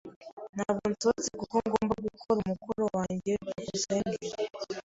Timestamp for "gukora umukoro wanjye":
2.05-3.31